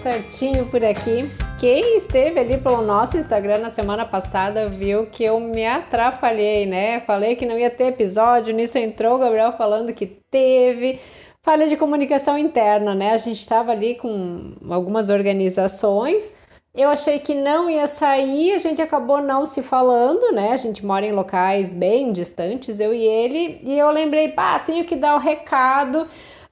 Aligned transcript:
certinho 0.00 0.64
por 0.66 0.82
aqui. 0.82 1.30
Quem 1.58 1.98
esteve 1.98 2.40
ali 2.40 2.56
pelo 2.56 2.80
nosso 2.80 3.18
Instagram 3.18 3.58
na 3.58 3.68
semana 3.68 4.06
passada 4.06 4.66
viu 4.66 5.04
que 5.06 5.22
eu 5.22 5.38
me 5.38 5.66
atrapalhei, 5.66 6.64
né? 6.64 7.00
Falei 7.00 7.36
que 7.36 7.44
não 7.44 7.58
ia 7.58 7.68
ter 7.68 7.88
episódio, 7.88 8.54
nisso 8.54 8.78
entrou 8.78 9.16
o 9.16 9.18
Gabriel 9.18 9.52
falando 9.52 9.92
que 9.92 10.06
teve. 10.06 10.98
Falha 11.42 11.68
de 11.68 11.76
comunicação 11.76 12.38
interna, 12.38 12.94
né? 12.94 13.12
A 13.12 13.18
gente 13.18 13.40
estava 13.40 13.72
ali 13.72 13.94
com 13.96 14.54
algumas 14.70 15.10
organizações. 15.10 16.38
Eu 16.74 16.88
achei 16.88 17.18
que 17.18 17.34
não 17.34 17.68
ia 17.68 17.86
sair, 17.86 18.54
a 18.54 18.58
gente 18.58 18.80
acabou 18.80 19.20
não 19.20 19.44
se 19.44 19.62
falando, 19.62 20.32
né? 20.32 20.52
A 20.52 20.56
gente 20.56 20.86
mora 20.86 21.04
em 21.04 21.12
locais 21.12 21.74
bem 21.74 22.10
distantes, 22.10 22.80
eu 22.80 22.94
e 22.94 23.02
ele, 23.02 23.60
e 23.64 23.78
eu 23.78 23.90
lembrei, 23.90 24.28
pá, 24.28 24.58
tenho 24.60 24.84
que 24.86 24.96
dar 24.96 25.16
o 25.16 25.18
recado 25.18 26.06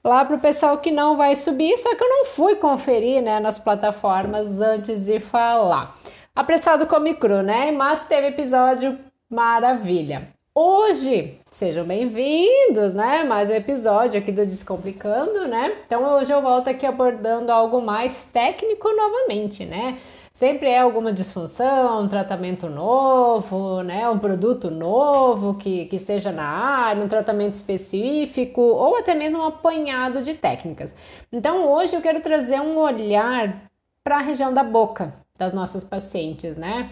lá 0.09 0.25
para 0.25 0.35
o 0.35 0.39
pessoal 0.39 0.79
que 0.79 0.89
não 0.89 1.15
vai 1.15 1.35
subir, 1.35 1.77
só 1.77 1.95
que 1.95 2.03
eu 2.03 2.09
não 2.09 2.25
fui 2.25 2.55
conferir 2.55 3.21
né, 3.21 3.39
nas 3.39 3.59
plataformas 3.59 4.59
antes 4.59 5.05
de 5.05 5.19
falar. 5.19 5.95
Apressado 6.35 6.87
come 6.87 7.13
cru, 7.13 7.43
né? 7.43 7.71
Mas 7.71 8.07
teve 8.07 8.27
episódio 8.27 8.97
maravilha. 9.29 10.29
Hoje, 10.55 11.39
sejam 11.51 11.85
bem-vindos, 11.85 12.91
né? 12.91 13.23
Mais 13.23 13.51
um 13.51 13.53
episódio 13.53 14.19
aqui 14.19 14.31
do 14.31 14.47
Descomplicando, 14.47 15.47
né? 15.47 15.77
Então 15.85 16.03
hoje 16.15 16.31
eu 16.31 16.41
volto 16.41 16.69
aqui 16.69 16.87
abordando 16.87 17.51
algo 17.51 17.79
mais 17.79 18.25
técnico 18.25 18.89
novamente, 18.91 19.63
né? 19.63 19.99
Sempre 20.31 20.69
é 20.69 20.79
alguma 20.79 21.11
disfunção, 21.11 22.03
um 22.03 22.07
tratamento 22.07 22.69
novo, 22.69 23.81
né? 23.81 24.07
um 24.09 24.19
produto 24.19 24.69
novo 24.69 25.55
que, 25.55 25.85
que 25.85 25.95
esteja 25.95 26.31
na 26.31 26.47
área, 26.47 27.03
um 27.03 27.09
tratamento 27.09 27.53
específico 27.53 28.61
ou 28.61 28.97
até 28.97 29.15
mesmo 29.15 29.39
um 29.39 29.45
apanhado 29.45 30.21
de 30.21 30.35
técnicas. 30.35 30.95
Então 31.31 31.69
hoje 31.71 31.95
eu 31.95 32.01
quero 32.01 32.21
trazer 32.21 32.61
um 32.61 32.77
olhar 32.77 33.69
para 34.03 34.17
a 34.17 34.21
região 34.21 34.53
da 34.53 34.63
boca 34.63 35.13
das 35.37 35.51
nossas 35.51 35.83
pacientes, 35.83 36.57
né? 36.57 36.89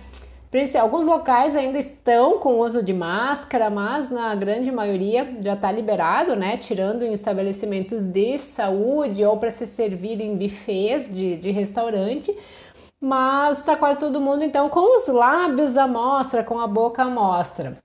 Alguns 0.80 1.06
locais 1.06 1.56
ainda 1.56 1.78
estão 1.78 2.40
com 2.40 2.60
uso 2.60 2.82
de 2.82 2.94
máscara, 2.94 3.70
mas 3.70 4.10
na 4.10 4.34
grande 4.34 4.72
maioria 4.72 5.38
já 5.44 5.54
está 5.54 5.72
liberado, 5.72 6.36
né? 6.36 6.56
Tirando 6.58 7.04
em 7.04 7.12
estabelecimentos 7.12 8.04
de 8.04 8.40
saúde 8.40 9.24
ou 9.24 9.38
para 9.38 9.52
se 9.52 9.68
servir 9.68 10.22
em 10.22 10.36
buffets 10.38 11.14
de, 11.14 11.36
de 11.36 11.52
restaurante 11.52 12.36
mas 13.02 13.66
tá 13.66 13.76
quase 13.76 14.00
todo 14.00 14.22
mundo 14.22 14.44
então 14.44 14.70
com 14.70 14.98
os 14.98 15.08
lábios 15.08 15.78
à 15.78 15.88
mostra, 15.88 16.44
com 16.44 16.59
a 16.59 16.67
boca 16.67 17.04
à 17.04 17.09
mostra. 17.09 17.78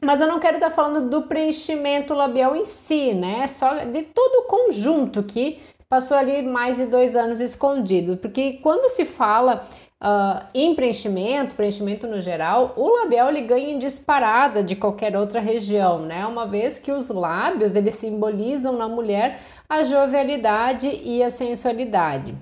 Mas 0.00 0.20
eu 0.20 0.28
não 0.28 0.38
quero 0.38 0.56
estar 0.56 0.70
tá 0.70 0.74
falando 0.74 1.10
do 1.10 1.22
preenchimento 1.22 2.14
labial 2.14 2.54
em 2.54 2.64
si, 2.64 3.12
né? 3.14 3.46
Só 3.48 3.84
de 3.84 4.02
todo 4.02 4.42
o 4.42 4.46
conjunto 4.46 5.24
que 5.24 5.58
passou 5.88 6.16
ali 6.16 6.42
mais 6.42 6.76
de 6.76 6.86
dois 6.86 7.16
anos 7.16 7.40
escondido, 7.40 8.16
porque 8.18 8.54
quando 8.62 8.88
se 8.88 9.04
fala 9.04 9.60
Uh, 10.00 10.46
em 10.54 10.76
preenchimento, 10.76 11.56
preenchimento 11.56 12.06
no 12.06 12.20
geral, 12.20 12.72
o 12.76 12.88
labial 13.00 13.30
ele 13.30 13.40
ganha 13.40 13.70
em 13.70 13.80
disparada 13.80 14.62
de 14.62 14.76
qualquer 14.76 15.16
outra 15.16 15.40
região, 15.40 15.98
né? 15.98 16.24
Uma 16.24 16.46
vez 16.46 16.78
que 16.78 16.92
os 16.92 17.08
lábios 17.08 17.74
eles 17.74 17.96
simbolizam 17.96 18.76
na 18.76 18.86
mulher 18.86 19.40
a 19.68 19.82
jovialidade 19.82 20.86
e 21.02 21.20
a 21.20 21.30
sensualidade. 21.30 22.32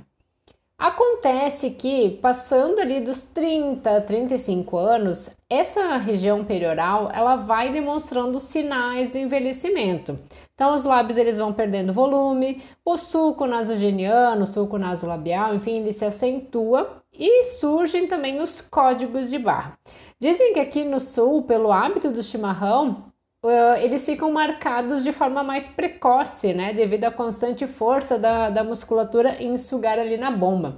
Acontece 0.78 1.70
que, 1.70 2.18
passando 2.20 2.80
ali 2.80 3.00
dos 3.00 3.22
30, 3.22 4.02
35 4.02 4.76
anos, 4.76 5.30
essa 5.48 5.96
região 5.96 6.44
perioral 6.44 7.10
ela 7.14 7.34
vai 7.34 7.72
demonstrando 7.72 8.38
sinais 8.38 9.10
do 9.10 9.16
envelhecimento. 9.16 10.18
Então, 10.54 10.74
os 10.74 10.84
lábios 10.84 11.16
eles 11.16 11.38
vão 11.38 11.50
perdendo 11.50 11.94
volume, 11.94 12.62
o 12.84 12.98
sulco 12.98 13.46
nasogeniano, 13.46 14.42
o 14.42 14.46
sulco 14.46 14.76
nasolabial, 14.76 15.54
enfim, 15.54 15.78
ele 15.78 15.92
se 15.92 16.04
acentua 16.04 17.02
e 17.18 17.44
surgem 17.44 18.06
também 18.06 18.38
os 18.40 18.60
códigos 18.60 19.30
de 19.30 19.38
barra. 19.38 19.78
Dizem 20.20 20.52
que 20.52 20.60
aqui 20.60 20.84
no 20.84 21.00
sul, 21.00 21.42
pelo 21.44 21.72
hábito 21.72 22.10
do 22.10 22.22
chimarrão, 22.22 23.04
eles 23.50 24.04
ficam 24.04 24.32
marcados 24.32 25.02
de 25.04 25.12
forma 25.12 25.42
mais 25.42 25.68
precoce, 25.68 26.54
né? 26.54 26.72
Devido 26.72 27.04
à 27.04 27.10
constante 27.10 27.66
força 27.66 28.18
da, 28.18 28.50
da 28.50 28.64
musculatura 28.64 29.42
em 29.42 29.56
sugar 29.56 29.98
ali 29.98 30.16
na 30.16 30.30
bomba. 30.30 30.76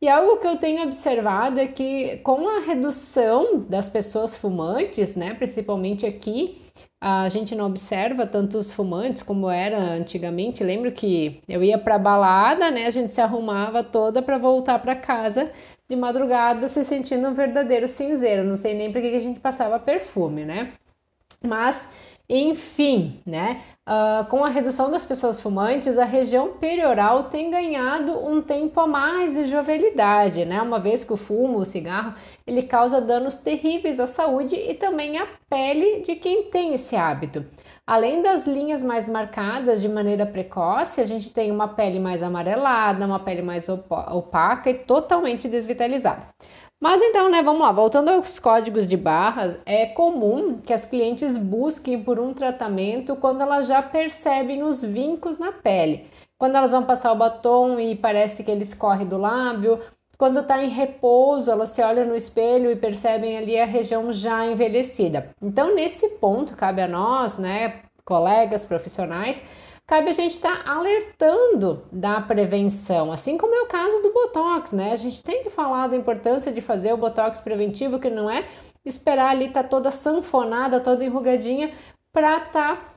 E 0.00 0.08
algo 0.08 0.36
que 0.36 0.46
eu 0.46 0.58
tenho 0.58 0.82
observado 0.82 1.58
é 1.58 1.66
que 1.66 2.18
com 2.18 2.48
a 2.48 2.60
redução 2.60 3.66
das 3.68 3.88
pessoas 3.88 4.36
fumantes, 4.36 5.16
né, 5.16 5.32
principalmente 5.34 6.04
aqui, 6.04 6.58
a 7.00 7.28
gente 7.28 7.54
não 7.54 7.66
observa 7.66 8.26
tantos 8.26 8.72
fumantes 8.72 9.22
como 9.22 9.48
era 9.48 9.78
antigamente. 9.78 10.62
Lembro 10.62 10.92
que 10.92 11.40
eu 11.48 11.64
ia 11.64 11.78
para 11.78 11.98
balada, 11.98 12.70
né, 12.70 12.86
a 12.86 12.90
gente 12.90 13.12
se 13.12 13.20
arrumava 13.20 13.82
toda 13.82 14.20
para 14.20 14.36
voltar 14.36 14.78
para 14.80 14.94
casa 14.94 15.50
de 15.88 15.96
madrugada 15.96 16.68
se 16.68 16.84
sentindo 16.84 17.28
um 17.28 17.34
verdadeiro 17.34 17.88
cinzeiro. 17.88 18.44
Não 18.44 18.56
sei 18.56 18.74
nem 18.74 18.92
por 18.92 19.00
que 19.00 19.16
a 19.16 19.20
gente 19.20 19.40
passava 19.40 19.78
perfume, 19.78 20.44
né? 20.44 20.72
Mas 21.46 21.90
enfim, 22.28 23.20
né? 23.24 23.62
Uh, 23.88 24.28
com 24.28 24.44
a 24.44 24.48
redução 24.48 24.90
das 24.90 25.04
pessoas 25.04 25.40
fumantes, 25.40 25.96
a 25.96 26.04
região 26.04 26.54
perioral 26.54 27.24
tem 27.24 27.50
ganhado 27.50 28.18
um 28.18 28.42
tempo 28.42 28.80
a 28.80 28.86
mais 28.86 29.34
de 29.34 29.46
jovialidade, 29.46 30.44
né? 30.44 30.60
Uma 30.60 30.80
vez 30.80 31.04
que 31.04 31.12
o 31.12 31.16
fumo, 31.16 31.58
o 31.58 31.64
cigarro, 31.64 32.14
ele 32.44 32.62
causa 32.62 33.00
danos 33.00 33.36
terríveis 33.36 34.00
à 34.00 34.06
saúde 34.06 34.56
e 34.56 34.74
também 34.74 35.18
à 35.18 35.26
pele 35.48 36.00
de 36.00 36.16
quem 36.16 36.44
tem 36.50 36.74
esse 36.74 36.96
hábito. 36.96 37.46
Além 37.86 38.20
das 38.20 38.48
linhas 38.48 38.82
mais 38.82 39.06
marcadas 39.06 39.80
de 39.80 39.88
maneira 39.88 40.26
precoce, 40.26 41.00
a 41.00 41.04
gente 41.04 41.32
tem 41.32 41.52
uma 41.52 41.68
pele 41.68 42.00
mais 42.00 42.20
amarelada, 42.20 43.06
uma 43.06 43.20
pele 43.20 43.42
mais 43.42 43.68
opaca 43.68 44.68
e 44.68 44.74
totalmente 44.74 45.48
desvitalizada. 45.48 46.26
Mas 46.80 47.00
então, 47.00 47.30
né, 47.30 47.42
vamos 47.42 47.62
lá, 47.62 47.72
voltando 47.72 48.10
aos 48.10 48.38
códigos 48.38 48.84
de 48.84 48.98
barras, 48.98 49.56
é 49.64 49.86
comum 49.86 50.60
que 50.60 50.74
as 50.74 50.84
clientes 50.84 51.38
busquem 51.38 52.02
por 52.02 52.20
um 52.20 52.34
tratamento 52.34 53.16
quando 53.16 53.40
elas 53.40 53.66
já 53.66 53.82
percebem 53.82 54.62
os 54.62 54.82
vincos 54.82 55.38
na 55.38 55.52
pele. 55.52 56.10
Quando 56.38 56.56
elas 56.56 56.72
vão 56.72 56.84
passar 56.84 57.12
o 57.12 57.16
batom 57.16 57.80
e 57.80 57.96
parece 57.96 58.44
que 58.44 58.50
ele 58.50 58.62
escorre 58.62 59.06
do 59.06 59.16
lábio, 59.16 59.80
quando 60.18 60.40
está 60.40 60.62
em 60.62 60.68
repouso, 60.68 61.50
elas 61.50 61.70
se 61.70 61.82
olham 61.82 62.06
no 62.06 62.14
espelho 62.14 62.70
e 62.70 62.76
percebem 62.76 63.38
ali 63.38 63.58
a 63.58 63.64
região 63.64 64.12
já 64.12 64.46
envelhecida. 64.46 65.30
Então, 65.40 65.74
nesse 65.74 66.18
ponto, 66.18 66.56
cabe 66.56 66.82
a 66.82 66.88
nós, 66.88 67.38
né, 67.38 67.82
colegas 68.04 68.66
profissionais, 68.66 69.46
cabe 69.86 70.08
a 70.10 70.12
gente 70.12 70.32
estar 70.32 70.64
tá 70.64 70.70
alertando 70.70 71.84
da 71.92 72.20
prevenção, 72.20 73.12
assim 73.12 73.38
como 73.38 73.54
é 73.54 73.62
o 73.62 73.66
caso 73.66 74.02
do 74.02 74.12
Botox, 74.12 74.72
né? 74.72 74.92
A 74.92 74.96
gente 74.96 75.22
tem 75.22 75.42
que 75.42 75.50
falar 75.50 75.86
da 75.86 75.96
importância 75.96 76.52
de 76.52 76.60
fazer 76.60 76.92
o 76.92 76.96
Botox 76.96 77.40
preventivo, 77.40 78.00
que 78.00 78.10
não 78.10 78.28
é 78.28 78.48
esperar 78.84 79.30
ali 79.30 79.50
tá 79.50 79.62
toda 79.62 79.90
sanfonada, 79.90 80.80
toda 80.80 81.04
enrugadinha, 81.04 81.72
para 82.12 82.40
tá 82.40 82.96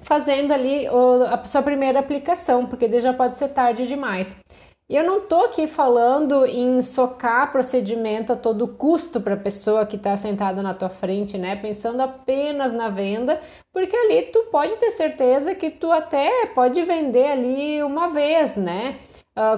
fazendo 0.00 0.52
ali 0.52 0.86
a 0.86 1.44
sua 1.44 1.62
primeira 1.62 1.98
aplicação, 1.98 2.66
porque 2.66 3.00
já 3.00 3.12
pode 3.12 3.36
ser 3.36 3.48
tarde 3.48 3.86
demais. 3.86 4.40
E 4.90 4.96
eu 4.96 5.04
não 5.04 5.20
tô 5.20 5.42
aqui 5.42 5.66
falando 5.66 6.46
em 6.46 6.80
socar 6.80 7.52
procedimento 7.52 8.32
a 8.32 8.36
todo 8.36 8.66
custo 8.66 9.20
para 9.20 9.34
a 9.34 9.38
pessoa 9.38 9.84
que 9.84 9.96
está 9.96 10.16
sentada 10.16 10.62
na 10.62 10.72
tua 10.72 10.88
frente, 10.88 11.36
né? 11.36 11.56
Pensando 11.56 12.00
apenas 12.00 12.72
na 12.72 12.88
venda, 12.88 13.38
porque 13.70 13.94
ali 13.94 14.22
tu 14.32 14.44
pode 14.50 14.78
ter 14.78 14.90
certeza 14.90 15.54
que 15.54 15.70
tu 15.70 15.92
até 15.92 16.46
pode 16.54 16.82
vender 16.84 17.32
ali 17.32 17.82
uma 17.82 18.08
vez, 18.08 18.56
né? 18.56 18.96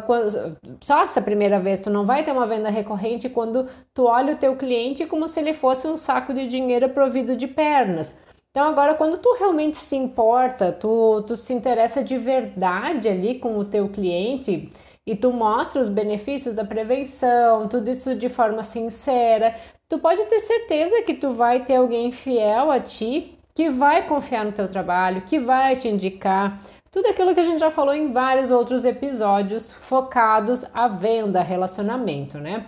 Quando, 0.05 0.59
só 0.81 1.05
essa 1.05 1.23
primeira 1.23 1.61
vez, 1.61 1.79
tu 1.79 1.89
não 1.91 2.05
vai 2.05 2.25
ter 2.25 2.33
uma 2.33 2.45
venda 2.45 2.69
recorrente 2.69 3.29
quando 3.31 3.69
tu 3.95 4.07
olha 4.07 4.35
o 4.35 4.37
teu 4.37 4.57
cliente 4.57 5.07
como 5.07 5.29
se 5.29 5.39
ele 5.39 5.55
fosse 5.55 5.87
um 5.87 5.97
saco 5.97 6.35
de 6.35 6.49
dinheiro 6.49 6.89
provido 6.89 7.37
de 7.37 7.47
pernas. 7.47 8.19
Então 8.51 8.67
agora 8.69 8.95
quando 8.95 9.17
tu 9.17 9.33
realmente 9.39 9.77
se 9.77 9.95
importa, 9.95 10.73
tu, 10.73 11.23
tu 11.23 11.37
se 11.37 11.55
interessa 11.55 12.03
de 12.03 12.19
verdade 12.19 13.09
ali 13.09 13.39
com 13.39 13.57
o 13.57 13.65
teu 13.65 13.89
cliente, 13.89 14.71
e 15.07 15.17
tu 15.17 15.33
mostra 15.33 15.81
os 15.81 15.89
benefícios 15.89 16.55
da 16.55 16.65
prevenção, 16.65 17.69
tudo 17.69 17.91
isso 17.91 18.15
de 18.15 18.29
forma 18.29 18.63
sincera, 18.63 19.55
tu 19.89 19.99
pode 19.99 20.25
ter 20.27 20.41
certeza 20.41 21.03
que 21.03 21.15
tu 21.15 21.31
vai 21.33 21.65
ter 21.65 21.77
alguém 21.77 22.13
fiel 22.13 22.71
a 22.71 22.79
ti, 22.79 23.37
que 23.55 23.69
vai 23.69 24.07
confiar 24.07 24.45
no 24.45 24.53
teu 24.53 24.69
trabalho, 24.69 25.23
que 25.23 25.39
vai 25.39 25.77
te 25.77 25.89
indicar 25.89 26.59
tudo 26.91 27.07
aquilo 27.07 27.33
que 27.35 27.41
a 27.41 27.45
gente 27.45 27.61
já 27.61 27.71
falou 27.71 27.95
em 27.95 28.11
vários 28.11 28.51
outros 28.51 28.85
episódios 28.85 29.73
focados 29.73 30.65
à 30.75 30.89
venda, 30.89 31.41
relacionamento, 31.41 32.39
né? 32.39 32.67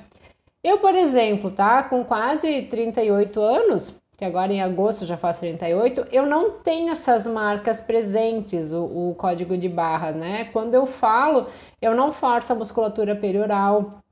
Eu, 0.62 0.78
por 0.78 0.94
exemplo, 0.94 1.50
tá 1.50 1.82
com 1.82 2.04
quase 2.04 2.62
38 2.62 3.40
anos, 3.40 4.00
que 4.16 4.24
agora 4.24 4.52
em 4.52 4.62
agosto 4.62 5.04
já 5.04 5.16
faço 5.16 5.40
38, 5.40 6.06
eu 6.12 6.24
não 6.24 6.52
tenho 6.52 6.92
essas 6.92 7.26
marcas 7.26 7.80
presentes, 7.80 8.72
o, 8.72 8.84
o 8.84 9.14
código 9.16 9.56
de 9.58 9.68
barra, 9.68 10.12
né? 10.12 10.44
Quando 10.52 10.74
eu 10.74 10.86
falo, 10.86 11.48
eu 11.82 11.94
não 11.94 12.12
forço 12.12 12.52
a 12.52 12.56
musculatura 12.56 13.16
perioral, 13.16 14.02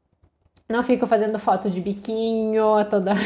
não 0.69 0.83
fico 0.83 1.07
fazendo 1.07 1.39
foto 1.39 1.71
de 1.71 1.81
biquinho 1.81 2.75
a, 2.75 2.85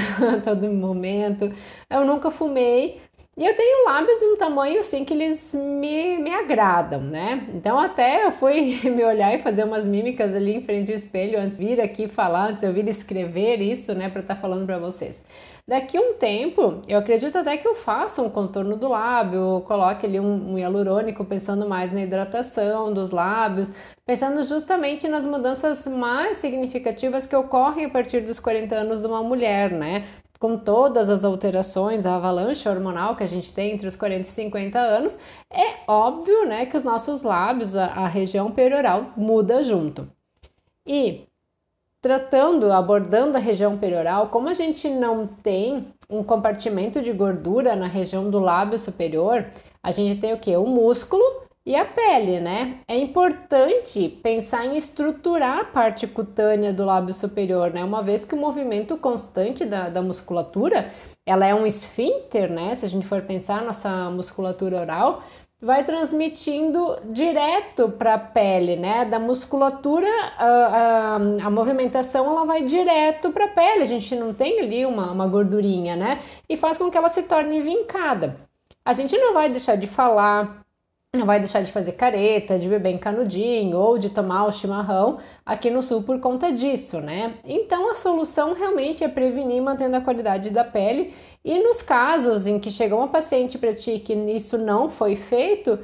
todo 0.45 0.69
momento. 0.71 1.51
Eu 1.91 2.05
nunca 2.05 2.31
fumei, 2.31 3.01
E 3.37 3.45
eu 3.45 3.57
tenho 3.57 3.87
lábios 3.87 4.23
um 4.23 4.37
tamanho 4.37 4.79
assim 4.79 5.05
que 5.05 5.13
eles 5.13 5.55
me, 5.55 6.19
me 6.19 6.33
agradam, 6.33 7.01
né? 7.01 7.49
Então 7.53 7.77
até 7.77 8.25
eu 8.25 8.31
fui 8.31 8.79
me 8.89 9.03
olhar 9.03 9.35
e 9.35 9.41
fazer 9.41 9.65
umas 9.65 9.85
mímicas 9.85 10.35
ali 10.35 10.55
em 10.55 10.63
frente 10.63 10.93
ao 10.93 10.97
espelho 10.97 11.41
antes 11.41 11.59
de 11.59 11.67
vir 11.67 11.81
aqui 11.81 12.07
falar, 12.07 12.49
antes 12.49 12.61
de 12.61 12.67
eu 12.67 12.73
vir 12.73 12.89
escrever 12.89 13.61
isso, 13.61 13.93
né, 13.95 14.09
para 14.09 14.21
estar 14.21 14.37
tá 14.37 14.41
falando 14.41 14.65
para 14.65 14.79
vocês. 14.79 15.25
Daqui 15.67 15.99
um 15.99 16.15
tempo, 16.15 16.81
eu 16.87 16.99
acredito 16.99 17.37
até 17.37 17.57
que 17.57 17.67
eu 17.67 17.75
faça 17.75 18.23
um 18.23 18.31
contorno 18.31 18.77
do 18.77 18.87
lábio, 18.87 19.65
coloque 19.67 20.07
ali 20.07 20.21
um, 20.21 20.53
um 20.53 20.59
hialurônico 20.59 21.25
pensando 21.25 21.67
mais 21.69 21.91
na 21.91 22.03
hidratação 22.03 22.93
dos 22.93 23.11
lábios, 23.11 23.73
pensando 24.07 24.45
justamente 24.45 25.09
nas 25.09 25.27
mudanças 25.27 25.87
mais 25.87 26.37
significativas 26.37 27.27
que 27.27 27.35
ocorrem 27.35 27.87
a 27.87 27.91
partir 27.91 28.21
dos 28.21 28.39
40 28.39 28.75
anos 28.77 29.01
de 29.01 29.07
uma 29.07 29.23
mulher, 29.23 29.73
né? 29.73 30.05
Com 30.45 30.59
todas 30.59 31.09
as 31.09 31.25
alterações, 31.25 32.05
a 32.05 32.17
avalanche 32.17 32.69
hormonal 32.69 33.17
que 33.17 33.23
a 33.23 33.27
gente 33.27 33.51
tem 33.51 33.73
entre 33.73 33.89
os 33.89 33.97
40 33.97 34.21
e 34.21 34.25
50 34.25 34.79
anos, 34.79 35.19
é 35.51 35.77
óbvio, 35.89 36.45
né, 36.45 36.67
que 36.67 36.77
os 36.77 36.85
nossos 36.85 37.23
lábios, 37.23 37.75
a, 37.75 37.87
a 37.87 38.07
região 38.07 38.51
perioral 38.51 39.11
muda 39.17 39.65
junto. 39.65 40.07
E 40.87 41.23
tratando, 41.99 42.71
abordando 42.71 43.39
a 43.39 43.41
região 43.41 43.79
perioral, 43.79 44.29
como 44.29 44.51
a 44.51 44.53
gente 44.53 44.87
não 44.87 45.27
tem 45.27 45.87
um 46.11 46.23
compartimento 46.23 47.01
de 47.01 47.11
gordura 47.11 47.75
na 47.75 47.87
região 47.87 48.29
do 48.29 48.39
lábio 48.39 48.79
superior, 48.79 49.47
a 49.83 49.91
gente 49.93 50.21
tem 50.21 50.35
o 50.35 50.39
que? 50.39 50.55
O 50.59 50.67
músculo 50.67 51.25
e 51.67 51.75
a 51.75 51.85
pele, 51.85 52.41
né? 52.41 52.81
É 52.87 52.97
importante 52.97 54.09
pensar 54.23 54.67
em 54.67 54.77
estruturar 54.77 55.61
a 55.61 55.65
parte 55.65 56.07
cutânea 56.07 56.73
do 56.73 56.85
lábio 56.85 57.15
superior, 57.15 57.73
né? 57.73 57.83
Uma 57.83 58.03
vez 58.03 58.25
que 58.25 58.35
o 58.35 58.39
movimento 58.39 58.97
constante 58.99 59.65
da, 59.65 59.89
da 59.89 60.03
musculatura, 60.03 60.93
ela 61.25 61.47
é 61.47 61.55
um 61.55 61.67
esfíncter, 61.67 62.53
né? 62.53 62.75
Se 62.75 62.85
a 62.85 62.89
gente 62.89 63.07
for 63.07 63.23
pensar 63.23 63.63
nossa 63.63 64.11
musculatura 64.11 64.79
oral, 64.79 65.23
vai 65.65 65.83
transmitindo 65.83 66.97
direto 67.07 67.89
para 67.89 68.15
a 68.15 68.19
pele, 68.19 68.77
né? 68.77 69.07
Da 69.07 69.19
musculatura, 69.19 70.07
a, 70.37 70.47
a, 70.47 71.15
a, 71.17 71.51
movimentação 71.51 72.27
ela 72.27 72.45
vai 72.45 72.65
direto 72.65 73.31
para 73.33 73.47
a 73.47 73.49
pele, 73.49 73.81
a 73.81 73.87
gente 73.87 74.15
não 74.15 74.35
tem 74.35 74.61
ali 74.61 74.85
uma, 74.85 75.11
uma 75.11 75.27
gordurinha, 75.27 75.97
né? 75.97 76.21
E 76.47 76.59
faz 76.59 76.77
com 76.77 76.91
que 76.91 76.99
ela 76.99 77.09
se 77.09 77.23
torne 77.23 77.63
vincada. 77.63 78.37
A 78.85 78.93
gente 78.93 79.17
não 79.17 79.33
vai 79.33 79.49
deixar 79.49 79.77
de 79.77 79.87
falar, 79.87 80.64
não 81.17 81.27
vai 81.27 81.39
deixar 81.39 81.63
de 81.63 81.73
fazer 81.73 81.93
careta, 81.93 82.59
de 82.59 82.69
beber 82.69 82.91
em 82.91 82.99
canudinho 82.99 83.79
ou 83.79 83.99
de 83.99 84.11
tomar 84.11 84.45
o 84.47 84.53
chimarrão 84.53 85.19
aqui 85.45 85.71
no 85.71 85.83
sul 85.83 86.03
por 86.03 86.21
conta 86.21 86.53
disso, 86.53 87.01
né? 87.01 87.35
Então 87.45 87.91
a 87.91 87.95
solução 87.95 88.55
realmente 88.55 89.03
é 89.05 89.09
prevenir 89.09 89.63
mantendo 89.63 89.97
a 89.97 90.01
qualidade 90.01 90.51
da 90.51 90.65
pele 90.65 91.15
e 91.45 91.63
nos 91.63 91.83
casos 91.83 92.47
em 92.47 92.59
que 92.59 92.71
chega 92.71 92.95
uma 92.95 93.09
paciente 93.09 93.59
para 93.59 93.75
ti 93.75 93.99
que 93.99 94.15
isso 94.15 94.59
não 94.59 94.89
foi 94.89 95.17
feito, 95.17 95.79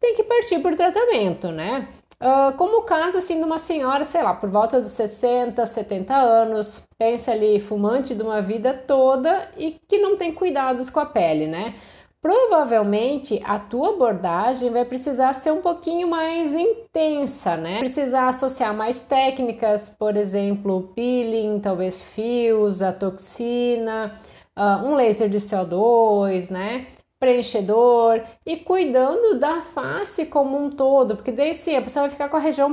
tem 0.00 0.14
que 0.14 0.24
partir 0.24 0.58
por 0.60 0.74
tratamento, 0.74 1.48
né? 1.48 1.88
Uh, 2.22 2.56
como 2.56 2.78
o 2.78 2.82
caso 2.82 3.18
assim 3.18 3.38
de 3.38 3.44
uma 3.44 3.58
senhora, 3.58 4.04
sei 4.04 4.22
lá, 4.22 4.32
por 4.32 4.48
volta 4.48 4.80
dos 4.80 4.90
60, 4.90 5.66
70 5.66 6.14
anos, 6.14 6.86
pensa 6.96 7.32
ali, 7.32 7.58
fumante 7.58 8.14
de 8.14 8.22
uma 8.22 8.40
vida 8.40 8.72
toda 8.72 9.50
e 9.56 9.76
que 9.88 9.98
não 9.98 10.16
tem 10.16 10.32
cuidados 10.32 10.88
com 10.88 11.00
a 11.00 11.06
pele, 11.06 11.48
né? 11.48 11.74
Provavelmente 12.22 13.42
a 13.44 13.58
tua 13.58 13.94
abordagem 13.94 14.70
vai 14.70 14.84
precisar 14.84 15.32
ser 15.32 15.50
um 15.50 15.60
pouquinho 15.60 16.06
mais 16.06 16.54
intensa, 16.54 17.56
né? 17.56 17.80
Precisar 17.80 18.28
associar 18.28 18.72
mais 18.72 19.02
técnicas, 19.02 19.88
por 19.88 20.16
exemplo, 20.16 20.92
peeling, 20.94 21.58
talvez 21.58 22.00
fios, 22.00 22.80
a 22.80 22.92
toxina, 22.92 24.16
uh, 24.56 24.86
um 24.86 24.94
laser 24.94 25.28
de 25.28 25.38
CO2, 25.38 26.48
né? 26.52 26.86
Preenchedor 27.18 28.22
e 28.46 28.56
cuidando 28.58 29.40
da 29.40 29.60
face 29.60 30.26
como 30.26 30.56
um 30.56 30.70
todo, 30.70 31.16
porque 31.16 31.32
daí 31.32 31.52
sim 31.52 31.74
a 31.74 31.82
pessoa 31.82 32.04
vai 32.04 32.10
ficar 32.10 32.28
com 32.28 32.36
a 32.36 32.40
região 32.40 32.72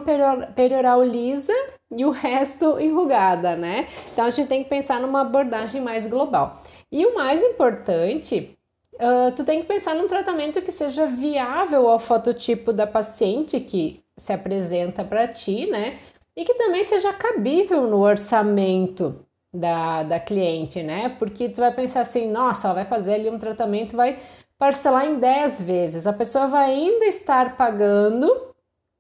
perioral 0.53 1.03
lisa 1.03 1.53
e 1.89 2.05
o 2.05 2.11
resto 2.11 2.77
enrugada, 2.81 3.55
né? 3.55 3.87
Então 4.13 4.25
a 4.25 4.29
gente 4.29 4.47
tem 4.47 4.63
que 4.63 4.69
pensar 4.69 4.99
numa 4.99 5.21
abordagem 5.21 5.81
mais 5.81 6.05
global. 6.05 6.61
E 6.91 7.03
o 7.05 7.15
mais 7.15 7.41
importante 7.43 8.58
uh, 8.99 9.31
tu 9.35 9.43
tem 9.43 9.61
que 9.61 9.67
pensar 9.67 9.95
num 9.95 10.07
tratamento 10.07 10.61
que 10.61 10.71
seja 10.71 11.07
viável 11.07 11.87
ao 11.87 11.99
fototipo 11.99 12.71
da 12.73 12.85
paciente 12.85 13.59
que 13.59 14.03
se 14.17 14.33
apresenta 14.33 15.03
para 15.03 15.27
ti, 15.27 15.65
né? 15.67 15.99
E 16.35 16.45
que 16.45 16.53
também 16.53 16.83
seja 16.83 17.11
cabível 17.13 17.87
no 17.87 17.99
orçamento 17.99 19.25
da, 19.53 20.03
da 20.03 20.19
cliente, 20.19 20.83
né? 20.83 21.09
Porque 21.17 21.49
tu 21.49 21.61
vai 21.61 21.73
pensar 21.73 22.01
assim, 22.01 22.29
nossa, 22.31 22.67
ela 22.67 22.75
vai 22.75 22.85
fazer 22.85 23.15
ali 23.15 23.29
um 23.29 23.37
tratamento, 23.37 23.95
vai 23.95 24.19
parcelar 24.57 25.05
em 25.05 25.15
10 25.15 25.61
vezes. 25.61 26.05
A 26.05 26.13
pessoa 26.13 26.47
vai 26.47 26.71
ainda 26.71 27.05
estar 27.05 27.55
pagando, 27.55 28.53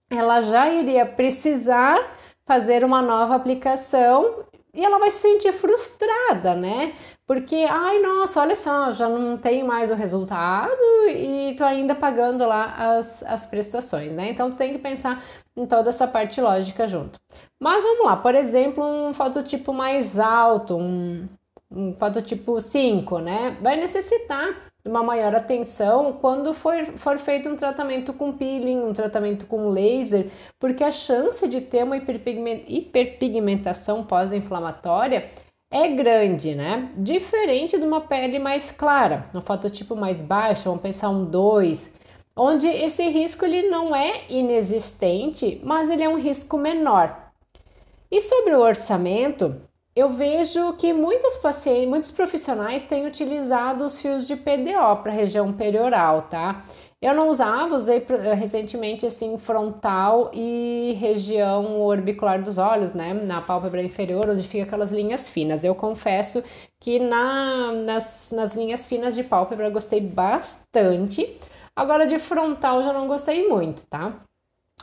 ela 0.09 0.41
já 0.41 0.69
iria 0.71 1.05
precisar 1.05 2.17
fazer 2.45 2.83
uma 2.83 3.01
nova 3.01 3.35
aplicação 3.35 4.43
e 4.73 4.83
ela 4.83 4.97
vai 4.97 5.11
se 5.11 5.19
sentir 5.19 5.51
frustrada, 5.53 6.55
né? 6.55 6.93
Porque, 7.29 7.67
ai, 7.69 8.01
nossa, 8.01 8.41
olha 8.41 8.55
só, 8.55 8.91
já 8.91 9.07
não 9.07 9.37
tem 9.37 9.63
mais 9.63 9.91
o 9.91 9.93
resultado 9.93 10.71
e 11.07 11.53
tô 11.55 11.63
ainda 11.63 11.93
pagando 11.93 12.43
lá 12.43 12.97
as, 12.97 13.21
as 13.21 13.45
prestações, 13.45 14.11
né? 14.11 14.31
Então, 14.31 14.49
tu 14.49 14.57
tem 14.57 14.73
que 14.73 14.79
pensar 14.79 15.23
em 15.55 15.67
toda 15.67 15.89
essa 15.89 16.07
parte 16.07 16.41
lógica 16.41 16.87
junto. 16.87 17.19
Mas 17.59 17.83
vamos 17.83 18.07
lá, 18.07 18.17
por 18.17 18.33
exemplo, 18.33 18.83
um 18.83 19.13
fototipo 19.13 19.71
mais 19.71 20.17
alto, 20.17 20.75
um, 20.75 21.29
um 21.69 21.93
fototipo 21.93 22.59
5, 22.59 23.19
né? 23.19 23.55
Vai 23.61 23.75
necessitar 23.75 24.51
de 24.83 24.89
uma 24.89 25.03
maior 25.03 25.35
atenção 25.35 26.13
quando 26.13 26.51
for, 26.51 26.83
for 26.95 27.19
feito 27.19 27.47
um 27.47 27.55
tratamento 27.55 28.11
com 28.11 28.33
peeling, 28.33 28.79
um 28.79 28.93
tratamento 28.93 29.45
com 29.45 29.69
laser, 29.69 30.31
porque 30.57 30.83
a 30.83 30.89
chance 30.89 31.47
de 31.47 31.61
ter 31.61 31.83
uma 31.83 31.97
hiperpigmentação 31.97 34.03
pós-inflamatória 34.03 35.29
é 35.71 35.87
grande, 35.89 36.55
né? 36.55 36.91
Diferente 36.95 37.77
de 37.77 37.83
uma 37.83 38.01
pele 38.01 38.39
mais 38.39 38.71
clara, 38.71 39.29
um 39.33 39.41
fototipo 39.41 39.95
mais 39.95 40.21
baixo, 40.21 40.65
vamos 40.65 40.81
pensar 40.81 41.09
um 41.09 41.25
2, 41.25 41.95
onde 42.35 42.67
esse 42.67 43.07
risco 43.09 43.45
ele 43.45 43.69
não 43.69 43.95
é 43.95 44.23
inexistente, 44.29 45.61
mas 45.63 45.89
ele 45.89 46.03
é 46.03 46.09
um 46.09 46.19
risco 46.19 46.57
menor. 46.57 47.31
E 48.11 48.19
sobre 48.19 48.55
o 48.55 48.61
orçamento, 48.61 49.61
eu 49.95 50.09
vejo 50.09 50.73
que 50.73 50.93
muitos 50.93 51.35
pacientes, 51.37 51.87
muitos 51.87 52.11
profissionais 52.11 52.85
têm 52.85 53.05
utilizado 53.05 53.83
os 53.83 53.99
fios 54.01 54.25
de 54.25 54.35
PDO 54.35 55.03
para 55.03 55.11
região 55.11 55.53
perioral, 55.53 56.23
tá? 56.23 56.63
Eu 57.01 57.15
não 57.15 57.29
usava, 57.29 57.75
usei 57.75 58.05
eh, 58.09 58.33
recentemente 58.33 59.05
assim 59.05 59.37
frontal 59.37 60.29
e 60.33 60.97
região 60.99 61.81
orbicular 61.81 62.43
dos 62.43 62.57
olhos, 62.57 62.93
né? 62.93 63.13
Na 63.13 63.41
pálpebra 63.41 63.81
inferior, 63.81 64.29
onde 64.29 64.45
fica 64.45 64.65
aquelas 64.65 64.91
linhas 64.91 65.29
finas. 65.29 65.63
Eu 65.63 65.73
confesso 65.73 66.43
que 66.77 66.99
na, 66.99 67.71
nas, 67.71 68.33
nas 68.33 68.53
linhas 68.53 68.85
finas 68.85 69.15
de 69.15 69.23
pálpebra 69.23 69.67
eu 69.67 69.71
gostei 69.71 70.01
bastante. 70.01 71.37
Agora 71.73 72.05
de 72.05 72.19
frontal 72.19 72.83
já 72.83 72.91
não 72.91 73.07
gostei 73.07 73.47
muito, 73.47 73.85
tá? 73.85 74.19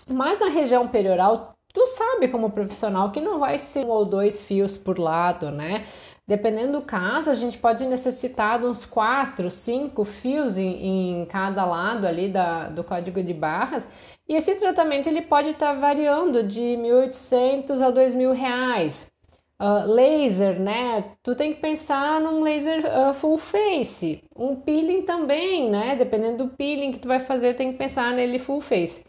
Mas 0.08 0.40
na 0.40 0.48
região 0.48 0.88
perioral, 0.88 1.54
tu 1.72 1.86
sabe 1.86 2.28
como 2.28 2.50
profissional 2.50 3.12
que 3.12 3.20
não 3.20 3.38
vai 3.38 3.58
ser 3.58 3.84
um 3.84 3.90
ou 3.90 4.06
dois 4.06 4.42
fios 4.42 4.76
por 4.78 4.98
lado, 4.98 5.50
né? 5.50 5.84
Dependendo 6.26 6.72
do 6.72 6.82
caso, 6.82 7.30
a 7.30 7.34
gente 7.34 7.56
pode 7.56 7.86
necessitar 7.86 8.58
de 8.58 8.66
uns 8.66 8.84
4, 8.84 9.48
5 9.48 10.04
fios 10.04 10.58
em, 10.58 11.20
em 11.20 11.24
cada 11.26 11.64
lado 11.64 12.04
ali 12.04 12.28
da, 12.28 12.68
do 12.68 12.82
código 12.82 13.22
de 13.22 13.32
barras. 13.32 13.88
E 14.28 14.34
esse 14.34 14.56
tratamento 14.56 15.06
ele 15.06 15.22
pode 15.22 15.50
estar 15.50 15.74
tá 15.74 15.80
variando 15.80 16.42
de 16.42 16.60
1.800 16.60 17.80
a 17.80 17.92
2.000 17.92 18.32
reais. 18.32 19.12
Uh, 19.58 19.90
laser, 19.90 20.60
né? 20.60 21.12
Tu 21.22 21.34
tem 21.34 21.54
que 21.54 21.60
pensar 21.60 22.20
num 22.20 22.42
laser 22.42 22.82
uh, 22.84 23.14
full 23.14 23.38
face. 23.38 24.22
Um 24.36 24.56
peeling 24.56 25.02
também, 25.02 25.70
né? 25.70 25.94
Dependendo 25.94 26.44
do 26.44 26.50
peeling 26.50 26.90
que 26.90 26.98
tu 26.98 27.08
vai 27.08 27.20
fazer, 27.20 27.54
tem 27.54 27.72
que 27.72 27.78
pensar 27.78 28.12
nele 28.12 28.38
full 28.38 28.60
face. 28.60 29.04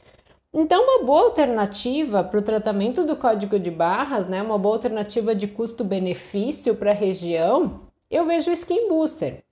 Então, 0.60 0.84
uma 0.84 1.06
boa 1.06 1.26
alternativa 1.26 2.24
para 2.24 2.40
o 2.40 2.42
tratamento 2.42 3.04
do 3.04 3.16
código 3.16 3.60
de 3.60 3.70
barras, 3.70 4.28
né, 4.28 4.42
uma 4.42 4.58
boa 4.58 4.74
alternativa 4.78 5.36
de 5.36 5.46
custo-benefício 5.46 6.74
para 6.74 6.90
a 6.90 6.96
região, 6.96 7.82
eu 8.10 8.26
vejo 8.26 8.50
o 8.50 8.54
Skin 8.54 8.90
Booster. 8.90 9.44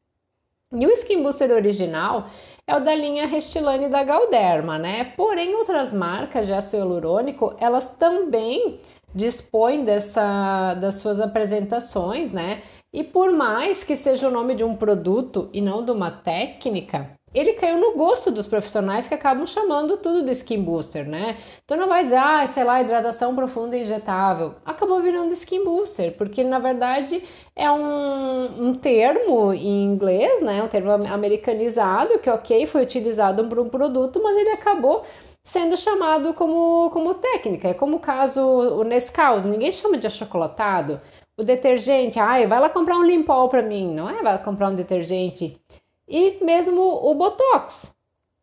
E 0.73 0.87
o 0.87 0.91
Skin 0.93 1.21
Booster 1.21 1.51
original 1.51 2.27
é 2.65 2.75
o 2.75 2.79
da 2.79 2.95
linha 2.95 3.27
Restylane 3.27 3.87
da 3.87 4.03
Galderma, 4.03 4.79
né? 4.79 5.13
Porém, 5.15 5.53
outras 5.53 5.93
marcas 5.93 6.47
de 6.47 6.53
ácido 6.53 6.77
hialurônico, 6.77 7.55
elas 7.59 7.95
também 7.97 8.79
dispõem 9.13 9.85
dessa, 9.85 10.73
das 10.73 10.95
suas 10.95 11.19
apresentações, 11.19 12.33
né? 12.33 12.63
E 12.91 13.03
por 13.03 13.31
mais 13.31 13.83
que 13.83 13.95
seja 13.95 14.27
o 14.27 14.31
nome 14.31 14.55
de 14.55 14.63
um 14.63 14.75
produto 14.75 15.51
e 15.53 15.61
não 15.61 15.83
de 15.83 15.91
uma 15.91 16.09
técnica, 16.09 17.11
ele 17.35 17.53
caiu 17.53 17.77
no 17.77 17.95
gosto 17.95 18.31
dos 18.31 18.47
profissionais 18.47 19.07
que 19.07 19.13
acabam 19.13 19.45
chamando 19.45 19.97
tudo 19.97 20.23
de 20.23 20.31
skin 20.31 20.61
booster, 20.61 21.05
né? 21.07 21.37
Então 21.63 21.77
não 21.77 21.87
vai 21.87 22.01
dizer, 22.01 22.15
ah, 22.15 22.47
sei 22.47 22.63
lá, 22.63 22.81
hidratação 22.81 23.35
profunda 23.35 23.77
injetável. 23.77 24.55
Acabou 24.65 25.01
virando 25.01 25.33
skin 25.33 25.63
booster, 25.65 26.15
porque 26.15 26.43
na 26.45 26.59
verdade 26.59 27.21
é 27.53 27.69
um, 27.69 28.67
um 28.67 28.73
termo 28.73 29.53
em 29.53 29.83
inglês, 29.83 30.41
né? 30.41 30.63
Um 30.63 30.69
termo 30.69 30.91
americanizado 30.91 32.19
que, 32.19 32.29
ok, 32.29 32.65
foi 32.67 32.83
utilizado 32.83 33.45
para 33.47 33.61
um 33.61 33.67
produto, 33.67 34.21
mas 34.23 34.37
ele 34.37 34.51
acabou 34.51 35.03
sendo 35.43 35.77
chamado 35.77 36.33
como, 36.33 36.89
como 36.91 37.13
técnica. 37.15 37.67
É 37.67 37.73
como 37.73 37.97
o 37.97 37.99
caso 37.99 38.41
o 38.41 38.83
Nescau, 38.83 39.41
ninguém 39.41 39.71
chama 39.71 39.97
de 39.97 40.07
achocolatado. 40.07 41.01
O 41.37 41.43
detergente, 41.43 42.17
ai, 42.17 42.47
vai 42.47 42.61
lá 42.61 42.69
comprar 42.69 42.97
um 42.97 43.03
limpol 43.03 43.49
para 43.49 43.61
mim, 43.61 43.93
não 43.93 44.09
é? 44.09 44.13
Vai 44.23 44.33
lá 44.33 44.37
comprar 44.37 44.69
um 44.69 44.75
detergente. 44.75 45.59
E 46.07 46.43
mesmo 46.43 46.81
o 46.81 47.13
Botox, 47.15 47.95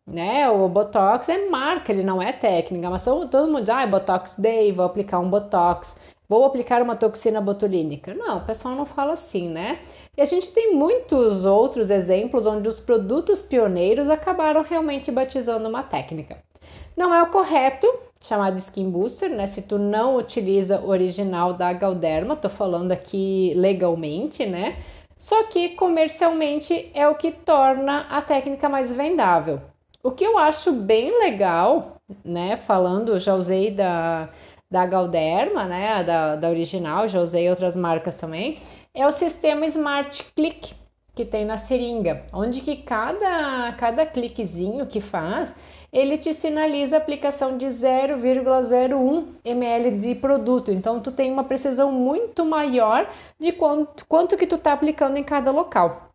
né? 0.07 0.49
O 0.51 0.69
Botox 0.69 1.29
é 1.29 1.49
marca, 1.49 1.93
ele 1.93 2.03
não 2.03 2.21
é 2.21 2.33
técnica, 2.33 2.91
mas 2.91 3.05
todo 3.05 3.47
mundo 3.47 3.61
diz, 3.61 3.71
ah, 3.71 3.87
Botox 3.87 4.37
Day, 4.39 4.73
vou 4.73 4.85
aplicar 4.85 5.21
um 5.21 5.31
Botox, 5.31 6.01
vou 6.29 6.45
aplicar 6.45 6.83
uma 6.83 6.97
toxina 6.97 7.41
botulínica. 7.41 8.15
Não, 8.15 8.39
o 8.39 8.45
pessoal 8.45 8.75
não 8.75 8.87
fala 8.87 9.13
assim, 9.13 9.49
né? 9.49 9.79
E 10.17 10.21
a 10.21 10.25
gente 10.25 10.51
tem 10.53 10.75
muitos 10.75 11.47
outros 11.47 11.91
exemplos 11.91 12.47
onde 12.47 12.69
os 12.69 12.81
produtos 12.81 13.41
pioneiros 13.41 14.09
acabaram 14.09 14.63
realmente 14.63 15.11
batizando 15.11 15.69
uma 15.69 15.83
técnica. 15.83 16.43
Não 16.97 17.15
é 17.15 17.23
o 17.23 17.31
correto 17.31 17.87
chamar 18.21 18.51
de 18.51 18.61
Skin 18.61 18.91
Booster, 18.91 19.31
né? 19.31 19.47
Se 19.47 19.63
tu 19.63 19.79
não 19.79 20.17
utiliza 20.17 20.81
o 20.81 20.89
original 20.89 21.55
da 21.55 21.73
Galderma, 21.73 22.37
tô 22.37 22.49
falando 22.49 22.93
aqui 22.93 23.53
legalmente, 23.57 24.47
né? 24.47 24.77
Só 25.23 25.45
que 25.45 25.69
comercialmente 25.77 26.91
é 26.93 27.07
o 27.07 27.15
que 27.15 27.31
torna 27.31 28.09
a 28.11 28.21
técnica 28.21 28.69
mais 28.69 28.91
vendável. 28.91 29.61
O 30.03 30.11
que 30.11 30.25
eu 30.25 30.37
acho 30.37 30.73
bem 30.73 31.17
legal, 31.21 31.99
né? 32.25 32.57
Falando, 32.57 33.17
já 33.21 33.33
usei 33.33 33.71
da, 33.71 34.29
da 34.69 34.85
Galderma, 34.85 35.63
né? 35.63 36.03
Da, 36.03 36.35
da 36.35 36.49
original, 36.49 37.07
já 37.07 37.21
usei 37.21 37.49
outras 37.49 37.77
marcas 37.77 38.17
também, 38.17 38.59
é 38.93 39.07
o 39.07 39.13
sistema 39.13 39.65
Smart 39.65 40.25
Click 40.35 40.75
que 41.15 41.25
tem 41.25 41.45
na 41.45 41.57
seringa, 41.57 42.25
onde 42.33 42.61
que 42.61 42.79
cada, 42.79 43.73
cada 43.75 44.05
cliquezinho 44.05 44.89
que 44.89 45.01
faz, 45.01 45.55
ele 45.93 46.17
te 46.17 46.33
sinaliza 46.33 46.97
a 46.97 46.99
aplicação 46.99 47.59
de 47.59 47.67
0,01 47.67 49.27
ml 49.45 49.99
de 49.99 50.15
produto. 50.15 50.73
Então 50.73 51.01
tu 51.01 51.13
tem 51.13 51.31
uma 51.31 51.45
precisão 51.45 51.93
muito 51.93 52.47
maior 52.47 53.07
de 53.39 53.53
quanto, 53.53 54.07
quanto 54.07 54.39
que 54.39 54.47
tu 54.47 54.57
tá 54.57 54.73
aplicando 54.73 55.19
em 55.19 55.23
cada 55.23 55.51
local. 55.51 56.09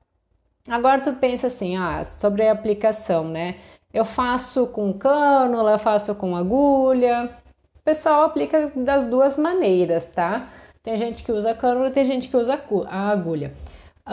Agora 0.67 0.99
tu 0.99 1.13
pensa 1.13 1.47
assim, 1.47 1.77
ah, 1.77 2.03
sobre 2.03 2.47
a 2.47 2.51
aplicação, 2.51 3.25
né? 3.25 3.55
Eu 3.93 4.03
faço 4.03 4.67
com 4.67 4.91
cânula, 4.91 5.73
eu 5.73 5.79
faço 5.79 6.15
com 6.15 6.35
agulha. 6.35 7.29
O 7.75 7.83
pessoal 7.83 8.23
aplica 8.23 8.71
das 8.75 9.05
duas 9.05 9.37
maneiras, 9.37 10.09
tá? 10.09 10.49
Tem 10.81 10.97
gente 10.97 11.23
que 11.23 11.31
usa 11.31 11.53
cânula, 11.53 11.91
tem 11.91 12.03
gente 12.03 12.27
que 12.29 12.35
usa 12.35 12.59
a 12.89 13.09
agulha. 13.09 13.53
Uh, 14.07 14.11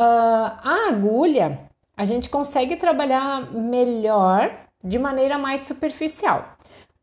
a 0.62 0.88
agulha, 0.90 1.58
a 1.96 2.04
gente 2.04 2.28
consegue 2.28 2.76
trabalhar 2.76 3.50
melhor 3.52 4.63
de 4.84 4.98
maneira 4.98 5.38
mais 5.38 5.62
superficial. 5.62 6.56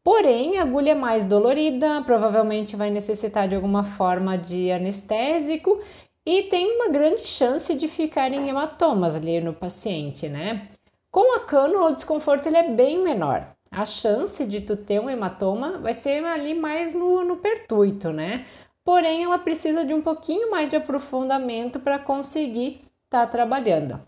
Porém, 0.03 0.57
a 0.57 0.63
agulha 0.63 0.91
é 0.91 0.95
mais 0.95 1.25
dolorida, 1.25 2.01
provavelmente 2.03 2.75
vai 2.75 2.89
necessitar 2.89 3.47
de 3.47 3.55
alguma 3.55 3.83
forma 3.83 4.37
de 4.37 4.71
anestésico 4.71 5.79
e 6.25 6.43
tem 6.43 6.75
uma 6.75 6.89
grande 6.89 7.25
chance 7.27 7.75
de 7.75 7.87
ficar 7.87 8.31
em 8.31 8.49
hematomas 8.49 9.15
ali 9.15 9.41
no 9.41 9.53
paciente, 9.53 10.29
né? 10.29 10.69
Com 11.11 11.35
a 11.35 11.41
cânula, 11.41 11.91
o 11.91 11.95
desconforto 11.95 12.47
ele 12.47 12.57
é 12.57 12.71
bem 12.71 13.03
menor. 13.03 13.47
A 13.71 13.85
chance 13.85 14.45
de 14.45 14.61
tu 14.61 14.75
ter 14.75 14.99
um 14.99 15.09
hematoma 15.09 15.79
vai 15.79 15.93
ser 15.93 16.23
ali 16.25 16.53
mais 16.53 16.93
no, 16.93 17.23
no 17.23 17.37
pertuito, 17.37 18.11
né? 18.11 18.45
Porém, 18.83 19.23
ela 19.23 19.37
precisa 19.37 19.85
de 19.85 19.93
um 19.93 20.01
pouquinho 20.01 20.49
mais 20.49 20.69
de 20.69 20.75
aprofundamento 20.75 21.79
para 21.79 21.99
conseguir 21.99 22.81
estar 23.05 23.25
tá 23.25 23.27
trabalhando. 23.27 24.01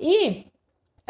E 0.00 0.46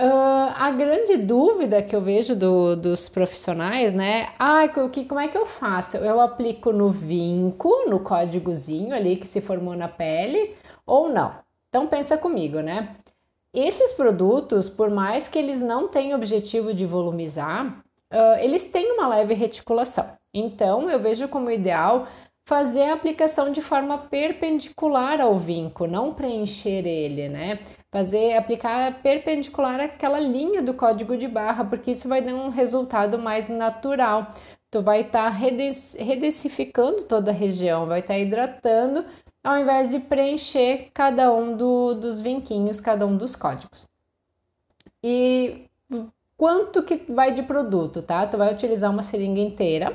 Uh, 0.01 0.55
a 0.55 0.71
grande 0.71 1.17
dúvida 1.17 1.83
que 1.83 1.97
eu 1.97 2.01
vejo 2.01 2.37
do, 2.37 2.77
dos 2.77 3.09
profissionais, 3.09 3.93
né? 3.93 4.29
Ah, 4.39 4.69
que, 4.93 5.05
como 5.05 5.19
é 5.19 5.27
que 5.27 5.37
eu 5.37 5.45
faço? 5.45 5.97
Eu 5.97 6.21
aplico 6.21 6.73
no 6.73 6.89
vinco, 6.89 7.69
no 7.89 7.99
códigozinho 7.99 8.95
ali 8.95 9.17
que 9.17 9.27
se 9.27 9.41
formou 9.41 9.75
na 9.75 9.89
pele, 9.89 10.55
ou 10.87 11.09
não? 11.09 11.33
Então 11.69 11.89
pensa 11.89 12.17
comigo, 12.17 12.61
né? 12.61 12.95
Esses 13.53 13.93
produtos, 13.93 14.69
por 14.69 14.89
mais 14.89 15.27
que 15.27 15.37
eles 15.37 15.61
não 15.61 15.89
tenham 15.89 16.17
objetivo 16.17 16.73
de 16.73 16.87
volumizar, 16.87 17.67
uh, 18.13 18.39
eles 18.39 18.71
têm 18.71 18.93
uma 18.93 19.09
leve 19.09 19.35
reticulação. 19.35 20.17
Então 20.33 20.89
eu 20.89 21.01
vejo 21.01 21.27
como 21.27 21.51
ideal 21.51 22.07
fazer 22.49 22.85
a 22.85 22.95
aplicação 22.95 23.53
de 23.53 23.61
forma 23.61 23.99
perpendicular 23.99 25.21
ao 25.21 25.37
vinco, 25.37 25.87
não 25.87 26.15
preencher 26.15 26.87
ele, 26.87 27.29
né? 27.29 27.59
Fazer, 27.93 28.39
aplicar 28.39 29.03
perpendicular 29.03 29.79
aquela 29.79 30.19
linha 30.19 30.63
do 30.63 30.73
código 30.73 31.15
de 31.15 31.29
barra, 31.29 31.63
porque 31.67 31.91
isso 31.91 32.09
vai 32.09 32.23
dar 32.23 32.33
um 32.33 32.49
resultado 32.49 33.19
mais 33.19 33.51
natural. 33.51 34.31
Tu 34.71 34.81
vai 34.81 35.03
estar 35.03 35.31
tá 35.31 35.39
redensificando 35.99 37.03
toda 37.03 37.33
a 37.33 37.35
região, 37.35 37.85
vai 37.85 38.01
estar 38.01 38.15
tá 38.15 38.19
hidratando, 38.19 39.05
ao 39.45 39.59
invés 39.59 39.91
de 39.91 39.99
preencher 39.99 40.89
cada 40.95 41.31
um 41.31 41.55
do, 41.55 41.97
dos 41.97 42.19
vinquinhos, 42.19 42.81
cada 42.81 43.05
um 43.07 43.19
dos 43.19 43.37
códigos. 43.37 43.87
E 45.05 45.67
quanto 46.35 46.83
que 46.83 47.13
vai 47.13 47.31
de 47.31 47.43
produto, 47.43 48.01
tá? 48.01 48.27
Tu 48.27 48.39
vai 48.39 48.51
utilizar 48.55 48.91
uma 48.91 49.03
seringa 49.03 49.39
inteira, 49.39 49.93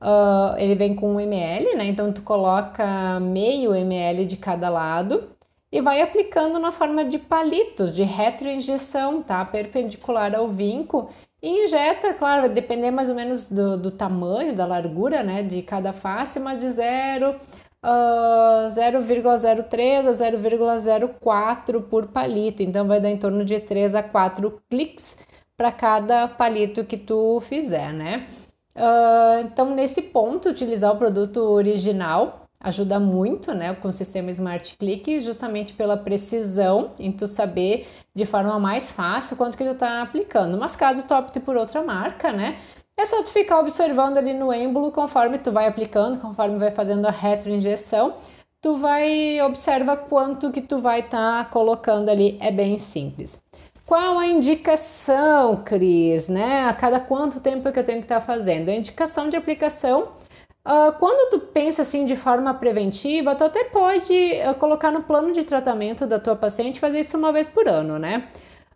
Uh, 0.00 0.56
ele 0.58 0.74
vem 0.74 0.94
com 0.94 1.14
1 1.16 1.20
ml, 1.20 1.76
né? 1.76 1.86
Então 1.86 2.12
tu 2.12 2.22
coloca 2.22 3.18
meio 3.20 3.74
ml 3.74 4.26
de 4.26 4.36
cada 4.36 4.68
lado 4.68 5.24
e 5.72 5.80
vai 5.80 6.02
aplicando 6.02 6.58
na 6.58 6.70
forma 6.70 7.04
de 7.04 7.18
palitos, 7.18 7.94
de 7.94 8.02
retroinjeção, 8.02 9.22
tá? 9.22 9.44
Perpendicular 9.44 10.34
ao 10.34 10.48
vinco 10.48 11.10
e 11.42 11.64
injeta, 11.64 12.14
claro, 12.14 12.42
vai 12.42 12.50
depender 12.50 12.90
mais 12.90 13.08
ou 13.08 13.14
menos 13.14 13.50
do, 13.50 13.76
do 13.78 13.90
tamanho, 13.90 14.54
da 14.54 14.66
largura, 14.66 15.22
né? 15.22 15.42
De 15.42 15.62
cada 15.62 15.92
face, 15.92 16.40
mas 16.40 16.58
de 16.58 16.70
0 16.70 17.36
Uh, 17.84 18.66
0,03 18.68 20.08
a 20.08 20.10
0,04 20.10 21.82
por 21.82 22.08
palito, 22.08 22.60
então 22.60 22.88
vai 22.88 23.00
dar 23.00 23.10
em 23.10 23.16
torno 23.16 23.44
de 23.44 23.60
3 23.60 23.94
a 23.94 24.02
4 24.02 24.60
cliques 24.68 25.18
para 25.56 25.70
cada 25.70 26.26
palito 26.26 26.84
que 26.84 26.96
tu 26.96 27.38
fizer, 27.40 27.92
né? 27.92 28.26
Uh, 28.76 29.46
então, 29.46 29.74
nesse 29.74 30.02
ponto, 30.02 30.50
utilizar 30.50 30.92
o 30.92 30.98
produto 30.98 31.38
original 31.38 32.42
ajuda 32.60 32.98
muito, 32.98 33.54
né, 33.54 33.74
com 33.74 33.88
o 33.88 33.92
sistema 33.92 34.30
Smart 34.30 34.76
Click, 34.76 35.20
justamente 35.20 35.72
pela 35.72 35.96
precisão 35.96 36.90
em 36.98 37.12
tu 37.12 37.26
saber 37.26 37.86
de 38.14 38.26
forma 38.26 38.58
mais 38.58 38.90
fácil 38.90 39.36
quanto 39.36 39.56
que 39.56 39.64
tu 39.64 39.74
tá 39.74 40.02
aplicando. 40.02 40.58
Mas 40.58 40.74
caso 40.74 41.06
tu 41.06 41.14
opte 41.14 41.38
por 41.38 41.56
outra 41.56 41.82
marca, 41.82 42.32
né, 42.32 42.58
é 42.96 43.04
só 43.04 43.22
tu 43.22 43.30
ficar 43.30 43.60
observando 43.60 44.16
ali 44.16 44.32
no 44.32 44.52
êmbolo 44.52 44.90
conforme 44.90 45.38
tu 45.38 45.52
vai 45.52 45.68
aplicando, 45.68 46.18
conforme 46.18 46.58
vai 46.58 46.70
fazendo 46.70 47.06
a 47.06 47.10
retroinjeção, 47.10 48.14
tu 48.60 48.76
vai 48.76 49.40
observa 49.42 49.96
quanto 49.96 50.50
que 50.50 50.62
tu 50.62 50.78
vai 50.78 51.00
estar 51.00 51.44
tá 51.44 51.50
colocando 51.50 52.08
ali, 52.08 52.36
é 52.40 52.50
bem 52.50 52.78
simples. 52.78 53.38
Qual 53.86 54.18
a 54.18 54.26
indicação, 54.26 55.58
Cris? 55.58 56.28
Né? 56.28 56.64
A 56.64 56.74
cada 56.74 56.98
quanto 56.98 57.40
tempo 57.40 57.70
que 57.72 57.78
eu 57.78 57.84
tenho 57.84 57.98
que 57.98 58.04
estar 58.04 58.20
fazendo? 58.20 58.68
A 58.68 58.74
indicação 58.74 59.30
de 59.30 59.36
aplicação, 59.36 60.02
uh, 60.66 60.92
quando 60.98 61.30
tu 61.30 61.38
pensa 61.38 61.82
assim 61.82 62.04
de 62.04 62.16
forma 62.16 62.52
preventiva, 62.52 63.36
tu 63.36 63.44
até 63.44 63.62
pode 63.64 64.12
uh, 64.12 64.56
colocar 64.56 64.90
no 64.90 65.04
plano 65.04 65.32
de 65.32 65.44
tratamento 65.44 66.04
da 66.04 66.18
tua 66.18 66.34
paciente 66.34 66.80
fazer 66.80 66.98
isso 66.98 67.16
uma 67.16 67.32
vez 67.32 67.48
por 67.48 67.68
ano, 67.68 67.96
né? 67.96 68.28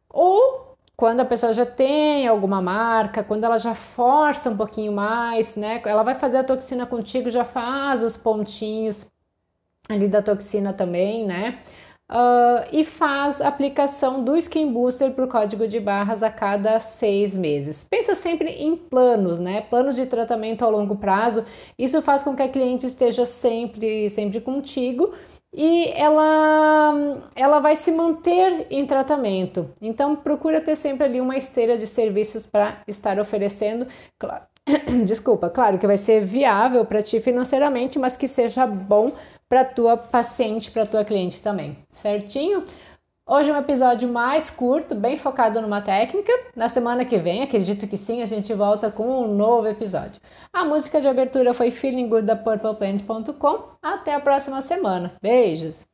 Ou 0.09 0.77
quando 0.97 1.21
a 1.21 1.25
pessoa 1.25 1.53
já 1.53 1.67
tem 1.67 2.29
alguma 2.29 2.63
marca, 2.63 3.25
quando 3.25 3.43
ela 3.43 3.59
já 3.59 3.75
força 3.75 4.49
um 4.49 4.57
pouquinho 4.57 4.93
mais, 4.93 5.57
né? 5.57 5.83
Ela 5.85 6.05
vai 6.05 6.15
fazer 6.15 6.39
a 6.39 6.45
toxina 6.45 6.87
contigo, 6.87 7.29
já 7.31 7.45
faz 7.45 8.05
os 8.05 8.17
pontinhos 8.17 9.11
ali 9.89 10.07
da 10.07 10.23
toxina 10.23 10.73
também, 10.73 11.27
né? 11.27 11.59
Uh, 12.11 12.67
e 12.73 12.85
faz 12.85 13.41
aplicação 13.41 14.25
do 14.25 14.37
Skin 14.37 14.73
Booster 14.73 15.13
para 15.13 15.25
o 15.25 15.29
código 15.29 15.69
de 15.69 15.79
barras 15.79 16.25
a 16.25 16.31
cada 16.31 16.81
seis 16.81 17.37
meses. 17.37 17.87
Pensa 17.89 18.17
sempre 18.17 18.51
em 18.51 18.75
planos, 18.75 19.39
né? 19.39 19.61
Planos 19.61 19.95
de 19.95 20.05
tratamento 20.07 20.65
ao 20.65 20.73
longo 20.73 20.97
prazo. 20.97 21.47
Isso 21.79 22.03
faz 22.03 22.25
com 22.25 22.35
que 22.35 22.43
a 22.43 22.49
cliente 22.49 22.85
esteja 22.85 23.25
sempre, 23.25 24.11
sempre 24.11 24.41
contigo 24.41 25.15
e 25.53 25.89
ela, 25.95 27.21
ela 27.35 27.61
vai 27.61 27.75
se 27.75 27.93
manter 27.93 28.67
em 28.71 28.87
tratamento. 28.87 29.71
Então 29.81 30.17
procura 30.17 30.61
ter 30.61 30.77
sempre 30.77 31.05
ali 31.05 31.21
uma 31.21 31.37
esteira 31.37 31.77
de 31.77 31.87
serviços 31.87 32.47
para 32.47 32.83
estar 32.87 33.19
oferecendo. 33.19 33.87
Claro, 34.19 34.43
desculpa, 35.05 35.51
claro 35.51 35.79
que 35.79 35.87
vai 35.87 35.97
ser 35.97 36.25
viável 36.25 36.85
para 36.85 37.03
ti 37.03 37.21
financeiramente, 37.21 37.99
mas 37.99 38.17
que 38.17 38.29
seja 38.29 38.67
bom 38.67 39.13
para 39.51 39.65
tua 39.65 39.97
paciente, 39.97 40.71
para 40.71 40.87
tua 40.87 41.05
cliente 41.05 41.43
também, 41.43 41.77
certinho? 41.91 42.65
Hoje 43.27 43.51
é 43.51 43.53
um 43.53 43.59
episódio 43.59 44.09
mais 44.09 44.49
curto, 44.49 44.95
bem 44.95 45.17
focado 45.17 45.61
numa 45.61 45.81
técnica. 45.81 46.33
Na 46.55 46.69
semana 46.69 47.05
que 47.05 47.19
vem, 47.19 47.43
acredito 47.43 47.87
que 47.89 47.97
sim, 47.97 48.23
a 48.23 48.27
gente 48.27 48.55
volta 48.55 48.91
com 48.91 49.25
um 49.25 49.35
novo 49.35 49.67
episódio. 49.67 50.21
A 50.53 50.65
música 50.65 51.01
de 51.01 51.09
abertura 51.09 51.53
foi 51.53 51.73
Feeling 51.73 52.09
Good 52.09 52.27
da 52.27 52.37
PurplePaint.com. 52.37 53.77
Até 53.83 54.15
a 54.15 54.21
próxima 54.21 54.61
semana. 54.63 55.11
Beijos! 55.21 55.90